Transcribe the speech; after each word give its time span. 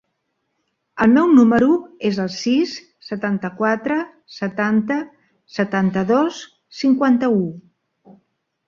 El 1.05 1.11
meu 1.17 1.27
número 1.39 1.67
es 2.09 2.17
el 2.23 2.31
sis, 2.37 2.73
setanta-quatre, 3.09 3.99
setanta, 4.39 4.99
setanta-dos, 5.61 6.43
cinquanta-u. 6.83 7.43